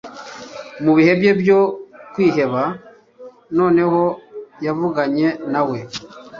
[0.83, 1.59] mubihe bye byo
[2.13, 2.61] kwiheba
[3.57, 4.01] noneho
[4.65, 5.77] yavuganye nawe